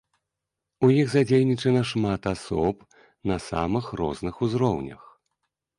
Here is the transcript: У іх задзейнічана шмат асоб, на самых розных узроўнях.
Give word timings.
У 0.87 0.89
іх 1.01 1.11
задзейнічана 1.15 1.83
шмат 1.91 2.21
асоб, 2.33 2.75
на 3.33 3.37
самых 3.51 3.85
розных 4.03 4.45
узроўнях. 4.49 5.01